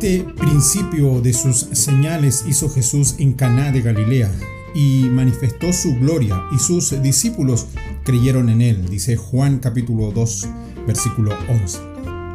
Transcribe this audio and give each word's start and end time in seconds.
Este 0.00 0.22
principio 0.22 1.20
de 1.20 1.32
sus 1.32 1.66
señales 1.72 2.44
hizo 2.46 2.70
Jesús 2.70 3.16
en 3.18 3.32
Caná 3.32 3.72
de 3.72 3.82
Galilea 3.82 4.30
y 4.72 5.08
manifestó 5.10 5.72
su 5.72 5.96
gloria 5.96 6.40
y 6.54 6.60
sus 6.60 7.02
discípulos 7.02 7.66
creyeron 8.04 8.48
en 8.48 8.62
él, 8.62 8.88
dice 8.88 9.16
Juan 9.16 9.58
capítulo 9.58 10.12
2 10.12 10.46
versículo 10.86 11.36
11. 11.48 11.80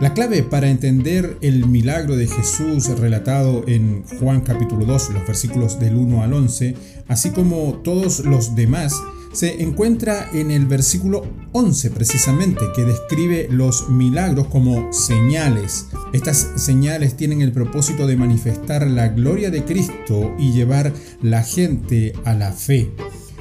La 0.01 0.13
clave 0.13 0.43
para 0.43 0.67
entender 0.67 1.37
el 1.39 1.65
milagro 1.65 2.17
de 2.17 2.27
Jesús 2.27 2.89
relatado 2.99 3.63
en 3.65 4.03
Juan 4.19 4.41
capítulo 4.41 4.85
2, 4.85 5.11
los 5.11 5.25
versículos 5.25 5.79
del 5.79 5.95
1 5.95 6.21
al 6.21 6.33
11, 6.33 6.75
así 7.07 7.29
como 7.29 7.75
todos 7.75 8.25
los 8.25 8.57
demás, 8.57 9.01
se 9.33 9.61
encuentra 9.61 10.29
en 10.31 10.51
el 10.51 10.65
versículo 10.65 11.25
11 11.51 11.91
precisamente, 11.91 12.65
que 12.75 12.85
describe 12.85 13.47
los 13.49 13.89
milagros 13.89 14.47
como 14.47 14.93
señales. 14.93 15.87
Estas 16.13 16.51
señales 16.55 17.17
tienen 17.17 17.41
el 17.41 17.51
propósito 17.51 18.07
de 18.07 18.15
manifestar 18.15 18.87
la 18.87 19.09
gloria 19.09 19.49
de 19.49 19.65
Cristo 19.65 20.33
y 20.39 20.53
llevar 20.53 20.93
la 21.21 21.43
gente 21.43 22.13
a 22.23 22.33
la 22.33 22.53
fe. 22.53 22.91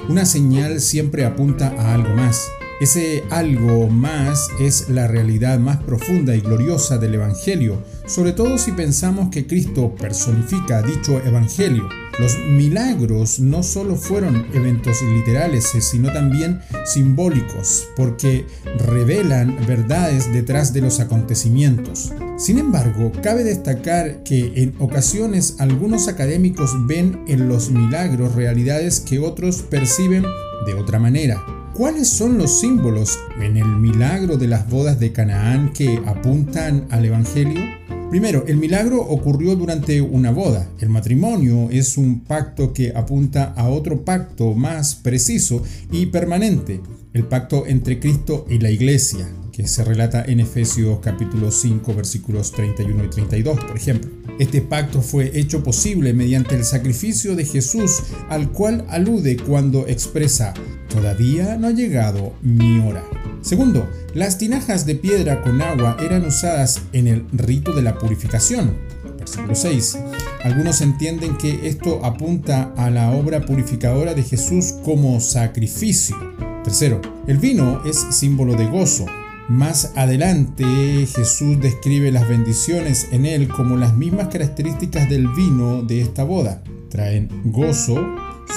Una 0.09 0.25
señal 0.25 0.81
siempre 0.81 1.23
apunta 1.23 1.69
a 1.77 1.93
algo 1.93 2.13
más. 2.15 2.41
Ese 2.81 3.23
algo 3.29 3.87
más 3.87 4.49
es 4.59 4.89
la 4.89 5.07
realidad 5.07 5.59
más 5.59 5.77
profunda 5.77 6.35
y 6.35 6.41
gloriosa 6.41 6.97
del 6.97 7.15
Evangelio, 7.15 7.81
sobre 8.07 8.33
todo 8.33 8.57
si 8.57 8.71
pensamos 8.71 9.29
que 9.29 9.47
Cristo 9.47 9.95
personifica 9.95 10.81
dicho 10.81 11.21
Evangelio. 11.23 12.02
Los 12.19 12.37
milagros 12.37 13.39
no 13.39 13.63
solo 13.63 13.95
fueron 13.95 14.45
eventos 14.53 15.01
literales, 15.01 15.73
sino 15.79 16.11
también 16.13 16.61
simbólicos, 16.85 17.87
porque 17.95 18.45
revelan 18.77 19.57
verdades 19.65 20.31
detrás 20.31 20.73
de 20.73 20.81
los 20.81 20.99
acontecimientos. 20.99 22.13
Sin 22.37 22.59
embargo, 22.59 23.11
cabe 23.23 23.43
destacar 23.43 24.23
que 24.23 24.53
en 24.55 24.75
ocasiones 24.79 25.55
algunos 25.59 26.07
académicos 26.07 26.71
ven 26.85 27.23
en 27.27 27.47
los 27.47 27.71
milagros 27.71 28.35
realidades 28.35 28.99
que 28.99 29.19
otros 29.19 29.63
perciben 29.63 30.23
de 30.67 30.75
otra 30.75 30.99
manera. 30.99 31.43
¿Cuáles 31.73 32.07
son 32.07 32.37
los 32.37 32.59
símbolos 32.59 33.17
en 33.41 33.57
el 33.57 33.65
milagro 33.65 34.37
de 34.37 34.47
las 34.47 34.69
bodas 34.69 34.99
de 34.99 35.11
Canaán 35.11 35.73
que 35.73 35.99
apuntan 36.05 36.85
al 36.91 37.05
Evangelio? 37.05 37.82
Primero, 38.13 38.45
el 38.45 38.57
milagro 38.57 39.01
ocurrió 39.01 39.55
durante 39.55 39.99
una 39.99 40.29
boda. 40.29 40.69
El 40.79 40.89
matrimonio 40.89 41.71
es 41.71 41.97
un 41.97 42.19
pacto 42.19 42.71
que 42.71 42.93
apunta 42.95 43.55
a 43.57 43.69
otro 43.69 44.05
pacto 44.05 44.53
más 44.53 44.93
preciso 44.93 45.63
y 45.91 46.05
permanente, 46.05 46.79
el 47.13 47.23
pacto 47.23 47.65
entre 47.65 47.99
Cristo 47.99 48.45
y 48.47 48.59
la 48.59 48.69
iglesia, 48.69 49.27
que 49.51 49.67
se 49.67 49.83
relata 49.83 50.23
en 50.27 50.41
Efesios 50.41 50.99
capítulo 51.01 51.49
5 51.49 51.91
versículos 51.95 52.51
31 52.51 53.03
y 53.03 53.09
32, 53.09 53.59
por 53.65 53.75
ejemplo. 53.75 54.11
Este 54.37 54.61
pacto 54.61 55.01
fue 55.01 55.31
hecho 55.33 55.63
posible 55.63 56.13
mediante 56.13 56.53
el 56.53 56.65
sacrificio 56.65 57.35
de 57.35 57.45
Jesús, 57.45 58.03
al 58.29 58.51
cual 58.51 58.85
alude 58.89 59.37
cuando 59.37 59.87
expresa, 59.87 60.53
todavía 60.87 61.57
no 61.57 61.65
ha 61.65 61.71
llegado 61.71 62.33
mi 62.43 62.77
hora. 62.77 63.03
Segundo, 63.43 63.89
las 64.13 64.37
tinajas 64.37 64.85
de 64.85 64.95
piedra 64.95 65.41
con 65.41 65.61
agua 65.61 65.97
eran 65.99 66.25
usadas 66.25 66.81
en 66.93 67.07
el 67.07 67.25
rito 67.33 67.73
de 67.73 67.81
la 67.81 67.99
purificación. 67.99 68.73
Versículo 69.19 69.53
6. 69.53 69.99
Algunos 70.45 70.79
entienden 70.79 71.37
que 71.37 71.67
esto 71.67 72.05
apunta 72.05 72.73
a 72.77 72.89
la 72.89 73.11
obra 73.11 73.41
purificadora 73.41 74.13
de 74.13 74.23
Jesús 74.23 74.75
como 74.85 75.19
sacrificio. 75.19 76.15
Tercero, 76.63 77.01
el 77.27 77.37
vino 77.37 77.83
es 77.85 77.97
símbolo 78.11 78.55
de 78.55 78.65
gozo. 78.65 79.05
Más 79.49 79.91
adelante 79.97 80.63
Jesús 81.05 81.59
describe 81.59 82.13
las 82.13 82.29
bendiciones 82.29 83.09
en 83.11 83.25
él 83.25 83.49
como 83.49 83.75
las 83.75 83.93
mismas 83.93 84.29
características 84.29 85.09
del 85.09 85.27
vino 85.27 85.81
de 85.83 85.99
esta 85.99 86.23
boda. 86.23 86.63
Traen 86.89 87.29
gozo, 87.51 88.05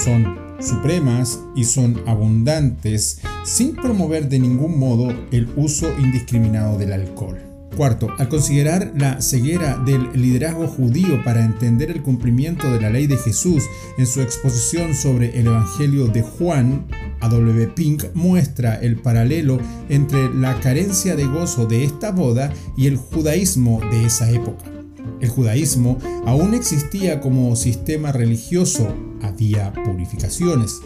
son 0.05 0.46
supremas 0.61 1.41
y 1.55 1.65
son 1.65 2.03
abundantes 2.07 3.21
sin 3.45 3.75
promover 3.75 4.29
de 4.29 4.39
ningún 4.39 4.79
modo 4.79 5.15
el 5.31 5.49
uso 5.57 5.89
indiscriminado 5.99 6.79
del 6.79 6.93
alcohol. 6.93 7.39
Cuarto, 7.77 8.09
al 8.19 8.31
considerar 8.31 8.93
la 8.97 9.21
ceguera 9.21 9.77
del 9.77 10.09
liderazgo 10.15 10.67
judío 10.67 11.23
para 11.23 11.45
entender 11.45 11.91
el 11.91 12.03
cumplimiento 12.03 12.73
de 12.73 12.81
la 12.81 12.89
ley 12.89 13.07
de 13.07 13.19
Jesús 13.19 13.65
en 13.99 14.07
su 14.07 14.23
exposición 14.23 14.95
sobre 14.95 15.39
el 15.39 15.49
Evangelio 15.49 16.07
de 16.07 16.23
Juan, 16.23 16.87
A.W. 17.21 17.69
Pink 17.75 18.05
muestra 18.15 18.77
el 18.77 18.97
paralelo 18.97 19.59
entre 19.91 20.33
la 20.33 20.59
carencia 20.61 21.17
de 21.17 21.27
gozo 21.27 21.67
de 21.67 21.85
esta 21.85 22.13
boda 22.13 22.51
y 22.79 22.87
el 22.87 22.97
judaísmo 22.97 23.81
de 23.91 24.07
esa 24.07 24.31
época. 24.31 24.76
El 25.21 25.29
judaísmo 25.29 25.99
aún 26.27 26.55
existía 26.55 27.21
como 27.21 27.57
sistema 27.57 28.13
religioso, 28.13 28.95
había 29.23 29.73
purificaciones, 29.73 30.81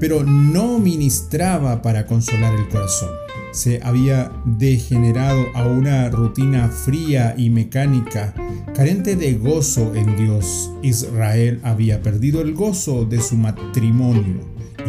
pero 0.00 0.24
no 0.24 0.78
ministraba 0.78 1.82
para 1.82 2.06
consolar 2.06 2.54
el 2.54 2.68
corazón. 2.68 3.10
Se 3.52 3.80
había 3.82 4.32
degenerado 4.44 5.44
a 5.54 5.66
una 5.66 6.10
rutina 6.10 6.68
fría 6.68 7.34
y 7.38 7.50
mecánica, 7.50 8.34
carente 8.74 9.14
de 9.14 9.34
gozo 9.34 9.94
en 9.94 10.16
Dios. 10.16 10.72
Israel 10.82 11.60
había 11.62 12.02
perdido 12.02 12.40
el 12.40 12.54
gozo 12.54 13.04
de 13.04 13.20
su 13.20 13.36
matrimonio 13.36 14.40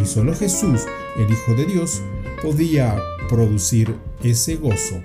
y 0.01 0.05
solo 0.05 0.33
Jesús, 0.33 0.81
el 1.17 1.31
Hijo 1.31 1.53
de 1.55 1.65
Dios, 1.65 2.01
podía 2.41 2.95
producir 3.29 3.95
ese 4.23 4.55
gozo 4.55 4.95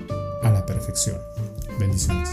a 0.42 0.50
la 0.50 0.64
perfección. 0.64 1.16
Bendiciones. 1.78 2.30